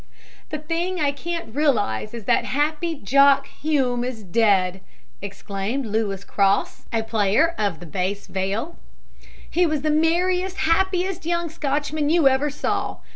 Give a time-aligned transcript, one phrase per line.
[0.49, 4.81] "The thing I can't realize is that happy 'Jock' Hume is dead,"
[5.21, 8.77] exclaimed Louis Cross, a player of the bass viol.
[9.47, 12.97] "He was the merriest, happiest young Scotchman you ever saw.